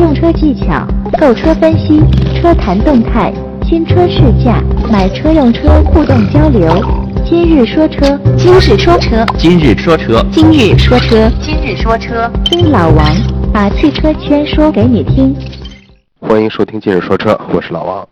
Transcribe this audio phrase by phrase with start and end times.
[0.00, 0.86] 用车技巧、
[1.20, 2.00] 购车分析、
[2.34, 3.30] 车谈动态、
[3.68, 4.58] 新车试驾、
[4.90, 6.72] 买车用车互动交流。
[7.22, 13.04] 今日说车，今日说车，今日说车，今日说车，今日说车，听老王
[13.52, 15.36] 把汽车圈说给你听。
[16.18, 18.08] 欢迎收听今日说车，我是老王。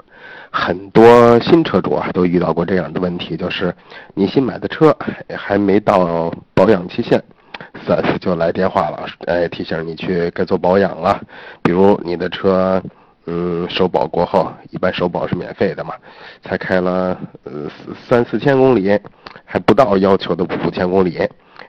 [0.51, 3.75] 很多新车主啊都遇到过这样的问题，就是
[4.13, 4.95] 你新买的车
[5.35, 7.23] 还没到保养期限。
[7.87, 11.21] 四 S 就来电话了，哎，提醒你去该做保养了。
[11.63, 12.83] 比如你的车，
[13.27, 15.95] 嗯，首保过后，一般首保是免费的嘛，
[16.43, 17.71] 才开了呃
[18.09, 18.99] 三四千公里，
[19.45, 21.19] 还不到要求的五千公里，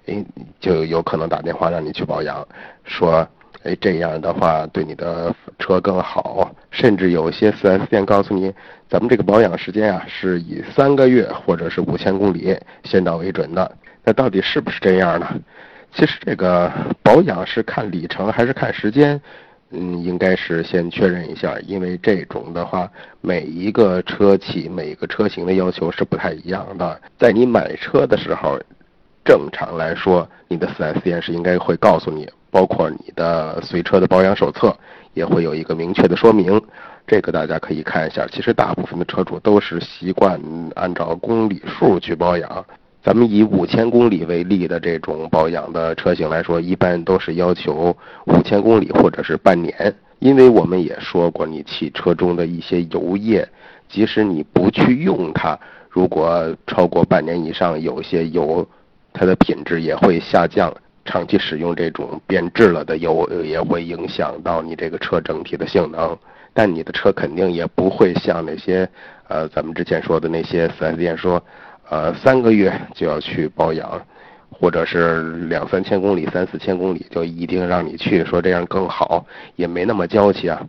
[0.05, 0.26] 哎，
[0.59, 2.48] 就有可能打电话让你去保养，
[2.84, 3.28] 说，
[3.64, 6.50] 哎，这样的话对你的车更好。
[6.72, 8.53] 甚至有些四 S 店告诉你，
[8.88, 13.70] 咱们这个保养时间啊是以三个月或者是五千公里先到为准的。
[14.05, 15.28] 那到底是不是这样呢？
[15.93, 16.71] 其实这个
[17.03, 19.20] 保养是看里程还是看时间，
[19.71, 22.89] 嗯，应该是先确认一下，因为这种的话，
[23.21, 27.02] 每一个车企、每个车型的要求是不太一样的。
[27.17, 28.59] 在你买车的时候，
[29.25, 34.75] 正常来说，你的 4S 店是应该会告诉你，包括你的随车的保养手册
[35.14, 36.61] 也会有一个明确的说明。
[37.05, 38.27] 这个大家可以看一下。
[38.31, 40.39] 其实大部分的车主都是习惯
[40.75, 42.66] 按照公里数去保养。
[43.02, 49.95] 咱们以五千公里为例的这种保养的车型来说，一般都是要求五千公里或者是半年。
[50.19, 53.47] 因为我们也说过，你汽车中的一些油液，
[53.88, 55.58] 即使你不去用它，
[55.89, 58.67] 如果超过半年以上，有些油
[59.14, 60.70] 它的品质也会下降。
[61.05, 66.16] 长期使用这种变质了的油，也会影响到你这个车整体的性能。
[66.53, 68.88] 但你的车肯定也不会像那些
[69.30, 71.42] 呃咱们之前说的那些四 S 店说。
[71.90, 74.02] 呃，三个月就要去保养，
[74.52, 80.62] 或者是两三千公里、三四千公里就一定让你去，说这样更好，也没那么娇气啊。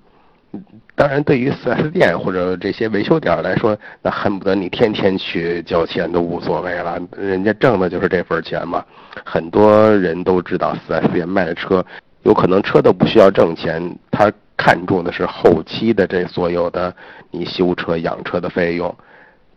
[0.96, 8.84] 当然，对于 4S 店或者这些维修点来说，那恨不得你天天去交钱都无所谓了，人家挣的就是这份钱嘛。
[9.24, 11.84] 很多人都知道，4S 店卖的车，
[12.22, 16.94] 有可能车都不需要挣钱，他看重的是后期的这所有的
[17.30, 18.92] 你修车、养车的费用。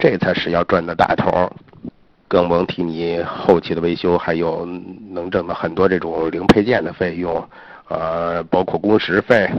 [0.03, 1.49] 这才是要赚的大头，
[2.27, 4.65] 更甭提你后期的维修，还有
[5.11, 7.41] 能挣到很多这种零配件的费用，
[7.87, 9.49] 呃，包括工时费，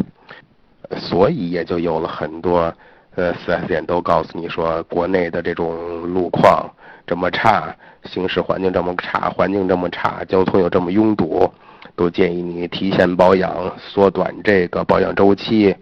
[0.98, 2.70] 所以也就有了很多
[3.14, 6.70] 呃四 S 店都告诉你说，国内的这种路况
[7.06, 11.50] 这么差，行驶环境这么差，环境这么差，交通又这么拥堵，
[11.96, 15.74] 都建议你提前保养，缩短这个保养周期，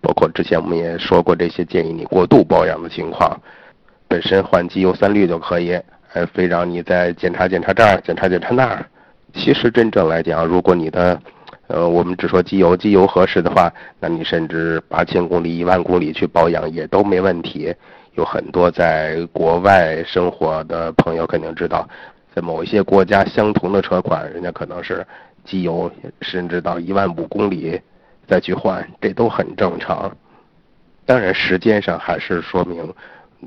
[0.00, 3.36] 包括之前我们也说过这些建议你过度保养的情况。
[4.14, 5.76] 本身换机油三滤就可以，
[6.06, 8.86] 还非让你再检查检查这儿，检查检查那儿。
[9.32, 11.20] 其实真正来讲，如果你的，
[11.66, 17.74] 呃，我们只说机油，机油合适的话，那你甚至八千公里、一万公里去保养也都没问题。
[18.12, 21.88] 有很多在国外生活的朋友肯定知道，
[22.32, 25.04] 在某一些国家，相同的车款，人家可能是
[25.44, 27.80] 机油甚至到一万五公里
[28.28, 30.16] 再去换，这都很正常。
[31.04, 32.94] 当然，时间上还是说明。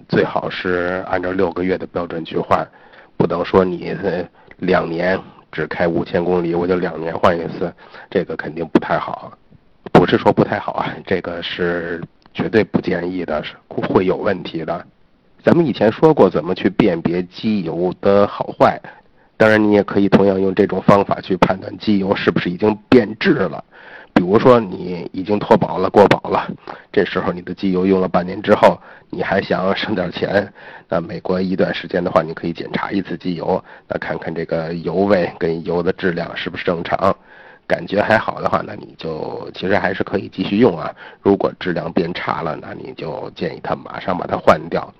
[0.07, 2.67] 最好是按照六个月的标准去换，
[3.17, 3.95] 不能说你
[4.57, 5.19] 两年
[5.51, 7.73] 只开五千公里，我就两年换一次，
[8.09, 9.31] 这个肯定不太好。
[9.93, 12.03] 不是说不太好啊，这个是
[12.33, 14.85] 绝对不建议的，是会有问题的。
[15.43, 18.79] 咱们以前说过怎么去辨别机油的好坏，
[19.37, 23.63] 当然你也可以同样用这种方法去判断机油是不是已经变质了。
[24.17, 26.51] 比如说你已经脱保了、过保了，
[26.91, 28.75] 这时候你的机油用了半年之后，
[29.11, 30.51] 你还想省点钱，
[30.89, 37.15] 那每隔一段时间的话，你可以检查一次机油，那看看这个油位跟油的质量是不是正常，
[37.67, 40.91] 感觉还好的话，那你就其实还是可以继续用啊。
[41.21, 44.91] 如果质量变差了，那你就建议他马上把它换掉，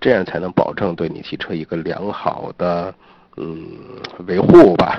[0.00, 2.94] 这样才能保证对你汽车一个良好的
[3.36, 3.62] 嗯
[4.26, 4.98] 维护吧。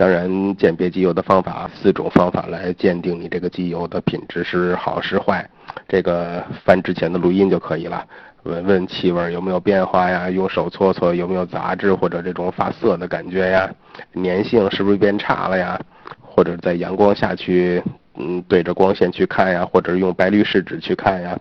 [0.00, 5.46] 当然，鉴别机油的方法四种方法来鉴定你这个机油的品质是好是坏。
[5.86, 8.02] 这个翻之前的录音就可以了，
[8.44, 10.30] 闻闻气味有没有变化呀？
[10.30, 13.70] 用手搓搓有没有杂质或者这种发涩的感觉呀？
[14.14, 15.78] 粘性是不是变差了呀？
[16.22, 17.82] 或者在阳光下去，
[18.14, 21.38] 嗯，对着光线去看呀，或者用白绿试纸去看呀？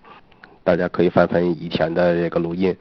[0.65, 2.75] 大家可以翻翻以前的这个录音。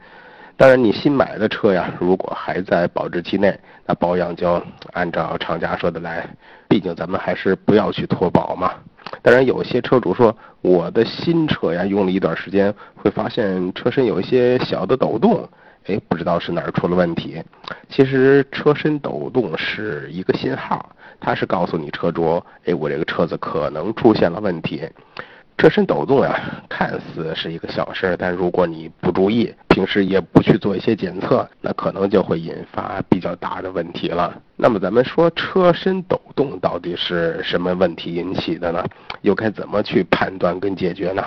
[0.59, 4.61] 当然，你新买的车呀，如果还在保质期内，那保养就
[4.91, 6.27] 按照厂家说的来。
[6.67, 8.73] 毕竟咱们还是不要去脱保嘛。
[9.21, 15.47] 当然，有些车主说，我的新车呀，用了一段时间，会发现车身有一些小的抖动，
[15.85, 17.41] 哎，不知道是哪儿出了问题。
[17.87, 20.89] 其实车身抖动是一个信号，
[21.21, 24.85] 它是告诉你车主，哎，我这个车子可能出现了问题。
[25.59, 26.39] 车身抖动呀，
[26.69, 34.33] 看似是一个小事儿，但如果你不注意，平时也不去做一些检测，那可能就会引发比较大的问题了。
[34.55, 38.81] 那么咱们说车身抖动到底是什么问题引起的呢？
[39.19, 41.21] 又该怎么去判断跟解决呢？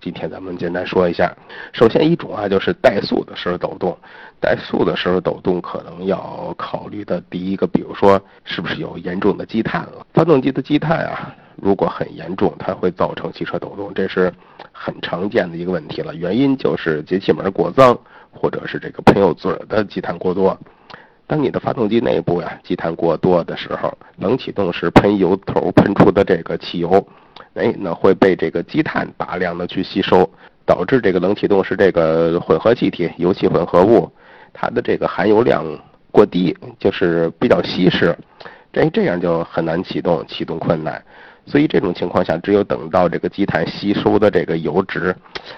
[0.00, 1.36] 今天咱们简单说一下。
[1.72, 3.98] 首先一种啊，就是怠速的时候抖动。
[4.40, 10.06] 怠速的时候抖动，可能要考虑的第一个，比如说是不是有严重的积碳了？
[10.14, 11.34] 发动机的积碳啊。
[11.56, 14.32] 如果很严重，它会造成汽车抖动，这是
[14.72, 16.14] 很常见的一个问题了。
[16.14, 17.98] 原因就是节气门过脏，
[18.30, 20.58] 或者是这个喷油嘴的积碳过多。
[21.26, 27.06] 当你的发动机内部呀积碳过多的时候，冷启动时喷油头喷出的这个汽油，
[27.54, 30.28] 哎，那会被这个积碳大量的去吸收，
[30.66, 34.10] 导致这个冷启动时这个混合气体、油气混合物，
[34.52, 35.64] 它的这个含油量
[36.10, 38.14] 过低，就是比较稀释，
[38.70, 41.02] 这这样就很难启动，启动困难。
[41.44, 45.14] 所以这种情况下，只有等到这个积碳吸收的这个油脂，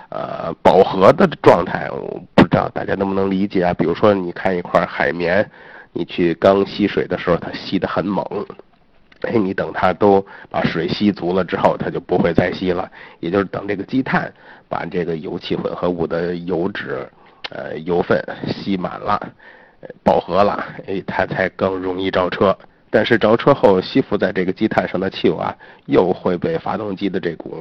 [0.08, 3.74] 呃，饱和的状态，我不知道大家能不能理解啊？
[3.74, 5.48] 比如说，你看一块海绵，
[5.92, 8.24] 你去刚吸水的时候，它吸得很猛，
[9.22, 12.90] 哎，你等它都把水吸足了之后，它就不会再吸了。
[13.20, 14.32] 也就是等这个积碳
[14.68, 17.06] 把这个油气混合物的油脂，
[17.50, 19.20] 呃，油分吸满了，
[20.02, 22.56] 饱和了，哎，它才更容易着车。
[22.94, 25.52] 但是着车后吸附在这个积碳上的汽油啊，
[25.86, 27.52] 又会被发动机的这股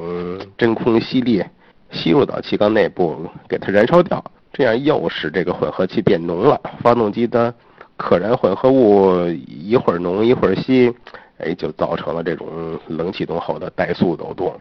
[0.56, 1.42] 真空吸力
[1.90, 6.60] 吸入到气缸内部，给它燃烧掉，这样又使这个混合气变浓了。
[6.80, 7.52] 发动机的
[7.96, 10.94] 可燃混合物一会儿浓一会儿稀，
[11.38, 14.54] 哎，就造成了这种冷启动后的怠速抖动。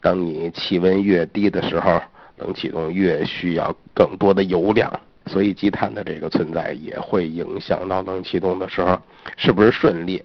[0.00, 2.00] 当你气温越低的时候，
[2.38, 4.92] 冷启动越需要更多的油量。
[5.30, 9.00] 所以积碳的这个存在也会影响到能启动的时候
[9.36, 10.20] 是不是顺利，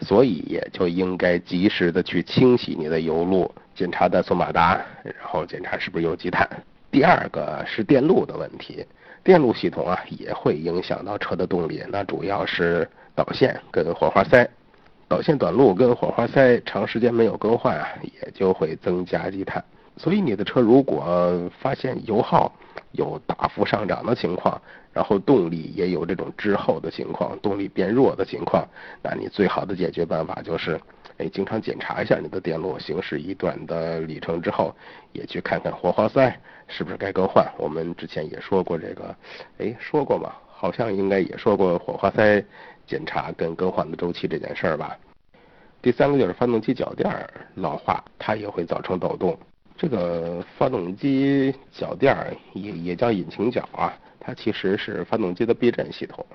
[0.00, 6.48] 所以也就应该及时的去清洗你的油路，检查怠速马达，然后检查是不是有积碳。
[6.90, 8.82] 第二个是电路的问题，
[9.22, 14.48] 电路系统啊也会影响到车的动力，那主要是导线跟火花塞，
[15.06, 19.62] 导线短路跟火花塞长时间没有更换啊，也就会增加积碳。
[19.98, 22.50] 所以你的车如果发现油耗，
[22.92, 24.60] 有大幅上涨的情况，
[24.92, 28.66] 然后动力也有这种滞后的情况，动力变弱的情况，
[29.02, 30.80] 那你最好的解决办法就是，
[31.18, 34.74] 哎，经常检查一下你的电路，行驶一段的里程之后，
[35.12, 37.46] 也去看看火花塞是不是该更换。
[37.58, 39.14] 我们之前也说过这个，
[39.58, 40.32] 哎，说过吗？
[40.50, 42.44] 好像应该也说过火花塞
[42.84, 44.98] 检查跟更换的周期这件事儿吧。
[45.80, 47.08] 第三个就是发动机脚垫
[47.54, 49.38] 老化，它也会造成抖动。
[49.78, 56.26] 这个发动机脚垫儿也也叫引擎脚啊，它其实是发动机的避震系统。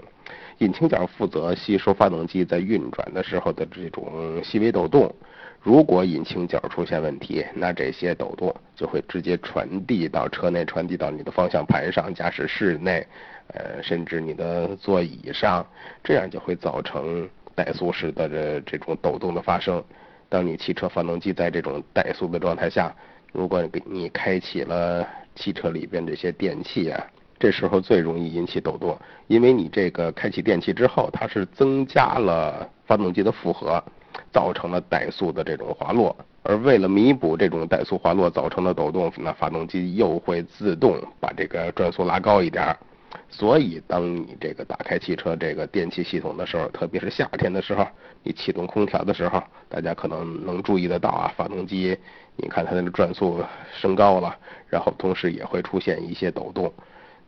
[0.59, 5.13] 引擎脚负责吸收发动机在运转的时候的这种细微抖动。
[5.61, 13.05] 如果引擎角出现问题，那这些抖动就会直接传递到车内，传递到你的方向盘上、驾驶室内，
[13.47, 15.65] 呃，甚至你的座椅上，
[16.01, 19.83] 这样就会造成怠速时的这这种抖动的发生。
[20.29, 22.93] 当你汽车发动机在这种怠速的状态下，
[23.33, 27.05] 如果给你开启了汽车里边这些电器啊，
[27.39, 28.95] 这时候最容易引起抖动，
[29.27, 33.83] 因为你这个开启电器之后，它是增加了发动机的负荷，
[34.31, 42.63] 造成了怠速的这种滑落，而为了弥补这种怠速滑落造成的抖动，那发动机又会自动把这个转速拉高一点。
[43.29, 47.87] 所以，当你这个打开汽车这个电气系统的时候，特别是夏天的时候，
[48.21, 51.97] 你启动空调的时候，大家可能能注意得到啊，发动机，
[52.35, 54.35] 你看它的转速升高了，
[54.67, 56.71] 然后同时也会出现一些抖动。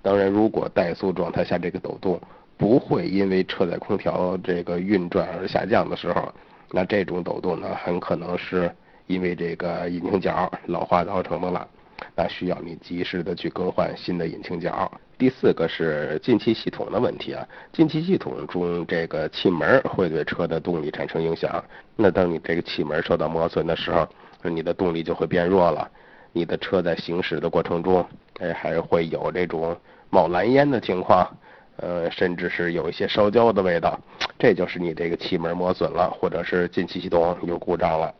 [0.01, 2.19] 当然，如果怠速状态下这个抖动
[2.57, 6.31] 不会因为车载空调这个运转而下降的时候，
[6.71, 8.71] 那这种抖动呢，很可能是
[9.07, 11.67] 因为这个引擎角老化造成的了。
[12.15, 14.91] 那需要你及时的去更换新的引擎角。
[15.17, 21.63] 第四个是进气系统的问题啊，进气系统中这个气门会对车的动力产生影响。
[21.95, 24.07] 那当你这个气门受到磨损的时候，
[24.49, 25.89] 你的动力就会变弱了。
[26.31, 28.05] 你的车在行驶的过程中，
[28.39, 29.75] 哎，还会有这种
[30.09, 31.25] 冒蓝烟的情况，
[31.77, 33.99] 呃，甚至是有一些烧焦的味道。
[34.37, 38.13] 这就是你这个气门磨损了，或者是进气系统有故障了。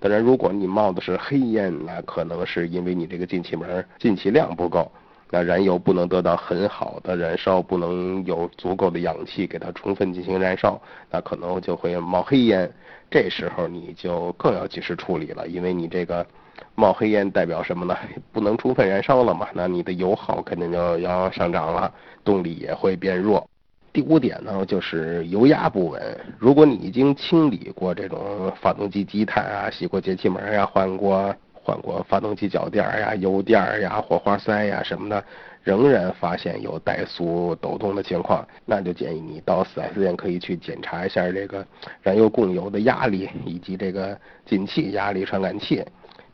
[0.00, 4.90] 当然，如果你冒的是黑烟，那可能是因为你这个进气门进气量不够，
[5.30, 12.70] 那燃油不能得到很好的燃烧，不能有足够的氧气给它充分进行燃烧，那可能就会冒黑烟。
[13.10, 16.26] 这时候你就更要及时处理了，因为你这个
[16.74, 17.96] 冒黑烟代表什么呢？
[18.32, 21.92] 不能充分燃烧了嘛，那你的油耗肯定就要上涨了，
[22.24, 23.48] 动力也会变弱。
[23.92, 26.00] 第五点呢，就是油压不稳。
[26.38, 31.34] 如果你已经清理过这种发动机积碳啊，洗过节气门呀，换过
[31.70, 35.24] 换过发动机脚垫呀、油垫呀、火花塞呀什么的，
[35.62, 41.64] 仍然发现有怠速抖动的情况，那就建议你到 4S 店可以去检查一下这个
[42.02, 45.84] 燃油供油的压力以及这个进气压力传感器，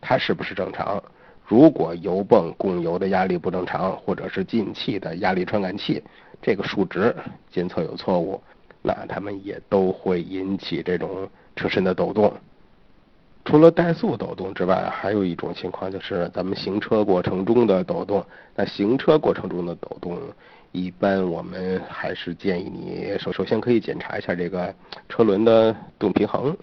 [0.00, 1.02] 它是不是正常？
[1.44, 6.02] 如果油泵供油的压力不正常，或者是进气的压力传感器
[6.40, 7.14] 这个数值
[7.50, 8.40] 监测有错误，
[8.80, 12.32] 那它们也都会引起这种 车身的抖动。
[13.46, 18.26] 除了怠速抖动之外，还有一种情况就是咱们行车过程中的抖动。
[18.56, 20.18] 那行车过程中的抖动，
[20.72, 24.74] 一般我们还是建议你首首先可以检查一下这个
[25.08, 26.56] 车轮的动平衡。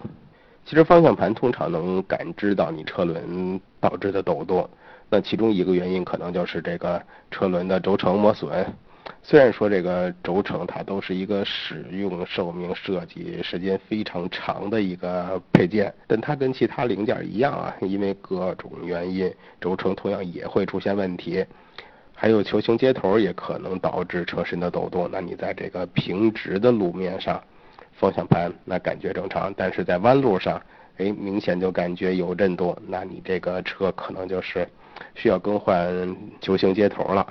[0.66, 4.68] 其实方向盘通常能感知到你车轮导致的抖动，
[5.08, 8.50] 那其中一个原因可能就是这个车轮的轴承磨损。
[9.22, 21.44] 虽然说这个轴承它都是一个使用寿命设计时间非常长的一个配件，但它跟其他零件一样啊，因为各种原因，轴承同样也会出现问题。
[22.14, 25.08] 还有球形接头也可能导致车身的抖动。
[25.10, 27.42] 那你在这个平直的路面上。
[27.96, 30.60] 方向盘那感觉正常，但是在弯路上，
[30.98, 34.68] 哎，明显就感觉有震动，那你这个车可能就是
[35.14, 37.24] 需要更换球形接头了。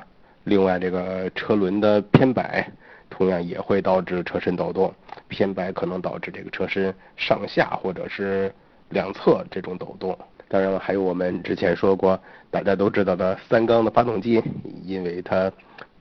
[0.44, 2.70] 另外，这个车轮的偏摆
[3.10, 4.94] 同样也会导致车身抖动，
[5.28, 8.54] 偏摆可能导致这个车身上下或者是
[8.90, 10.18] 两侧这种抖动。
[10.50, 12.20] 当然了，还有我们之前说过，
[12.52, 14.44] 大家都知道的三缸的发动机，
[14.84, 15.52] 因为它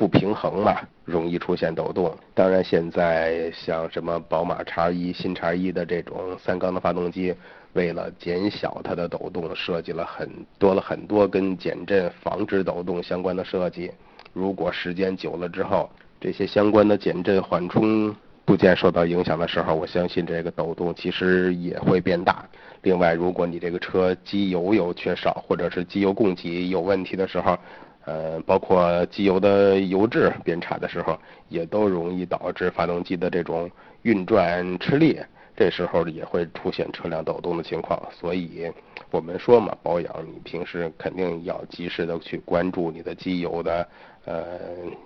[0.02, 2.12] 不平衡嘛，容易出现抖动。
[2.34, 7.32] 当然，现在像什么宝马叉一、新叉一的这种三缸的发动机，
[7.74, 10.28] 为了减小它的抖动，设计了很
[10.58, 13.92] 多了很多跟减震、防止抖动相关的设计。
[14.32, 15.88] 如果时间久了之后，
[16.20, 18.12] 这些相关的减震缓冲
[18.44, 22.44] 部件受到影响的时候，我相信这个抖动其实也会变大。
[22.82, 27.56] 另外，如果你这个车机油有缺少，或者是机油供给有问题的时候，
[28.04, 31.18] 呃，包括机油的油质变差的时候，
[31.48, 33.70] 也都容易导致发动机的这种
[34.02, 35.18] 运转吃力，
[35.56, 38.00] 这时候也会出现车辆抖动的情况。
[38.10, 38.70] 所以，
[39.10, 43.86] 我们说嘛，保养你平时肯定要及时的去关注你的机油的
[44.24, 44.58] 呃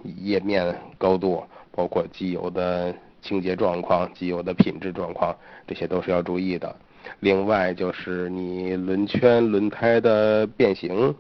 [0.05, 5.37] 液面高度，包括机油的清洁状况、机油的品质状况，
[5.67, 6.75] 这些都是要注意的。
[7.21, 11.15] 另外就是你轮圈、轮胎的变形，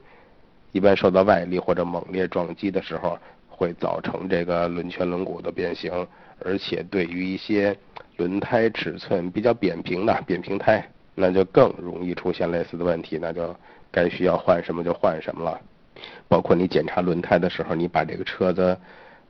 [0.72, 3.18] 一般受到外力或者猛烈撞击的时候，
[3.48, 6.06] 会造成这个轮圈轮毂的变形。
[6.44, 7.74] 而且对于一些
[8.18, 13.56] 轮胎尺寸比较扁平的扁平胎，那就更容易出现类似的问题，那就
[13.90, 15.58] 该需要换什么就换什么了。
[16.28, 18.76] 包括你检查轮胎的时候，你把这个车子，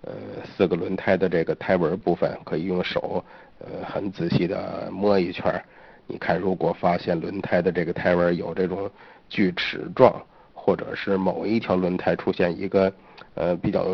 [0.00, 0.12] 呃，
[0.44, 3.24] 四个轮胎的这个胎纹部分，可以用手，
[3.60, 5.62] 呃，很仔细的摸一圈。
[6.08, 8.90] 你看，如果发现轮胎的这个胎纹有这种
[9.28, 10.20] 锯齿状，
[10.66, 12.92] 或者是某一条轮胎出现一个
[13.34, 13.86] 呃比较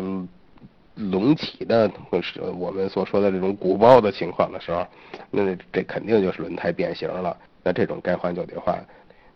[0.95, 1.87] 隆起的，
[2.19, 4.83] 是我们所说的这种鼓包的情况的时候，
[5.29, 7.37] 那这肯定就是轮胎变形了。
[7.61, 8.83] 那这种该换就得换。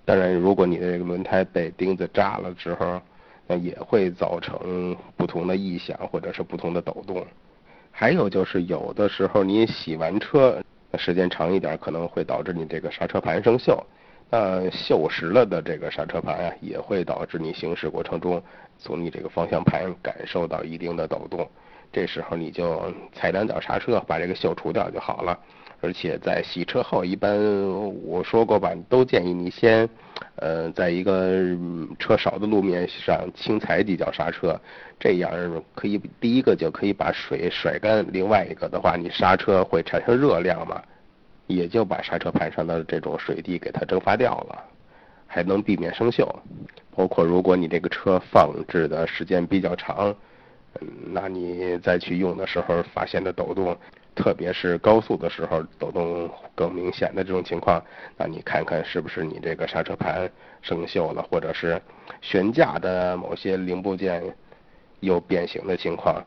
[0.03, 3.00] 当然，如果你的这个轮胎被钉子扎了之后，
[3.46, 7.24] 那也会造成不同的异响或者是不同的抖动。
[7.91, 10.60] 还有就是有的时候你洗完车。
[10.98, 13.77] 时间长一点，可能会导致你这个刹车盘生锈。
[14.29, 18.41] 呃锈蚀了的这个刹车盘啊，也会导致你行驶过程中，
[18.77, 21.48] 从你这个方向盘感受到一定的抖动。
[21.91, 25.39] 这时候你就踩两脚刹车，把这个锈除掉就好了。
[25.79, 27.38] 而且在洗车后，一般
[28.03, 29.88] 我说过吧，都建议你先，
[30.36, 31.55] 呃，在一个
[32.00, 34.60] 车少的路面上轻踩几脚刹车，
[35.00, 35.31] 这样
[35.75, 40.81] 可以第一个就可以把水甩干，另外一个的话，你刹车会产生热量嘛，
[41.48, 44.63] 也就把刹车盘上的这种水滴给它蒸发掉了，
[45.25, 46.27] 还能避免生锈。
[46.96, 50.16] 包括如果你这个车放置的时间比较长，
[50.80, 53.75] 嗯，那你再去用的时候发现的抖动。
[54.16, 57.80] 特别是高速的时候抖动更明显的这种情况，
[58.18, 60.27] 那你看看是不是你这个刹车盘
[60.63, 61.80] 生锈了，或者是
[62.20, 64.24] 悬架的某些零部件
[65.01, 66.20] 有变形的情况。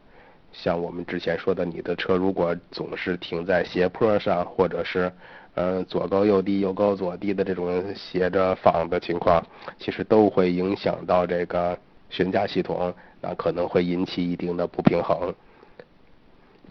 [0.53, 5.11] 像我们之前说的，你的车如果总是停在斜坡上，或者是
[5.55, 9.43] 呃左高右低、右高左低的这种斜着放的情况，
[9.79, 11.79] 其实都会影响到这个
[12.11, 15.33] 悬架系统，那可能会引起一定的不平衡。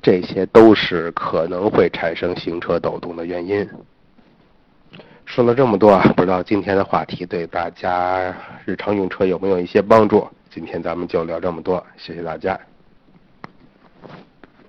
[0.01, 3.67] 这些都是可能会产生行车抖动的原因。
[5.25, 10.27] 说了这么多啊，不知道今天的话题对大家日常用车有没有一些帮助？
[10.49, 12.59] 今天咱们就聊这么多，谢谢大家。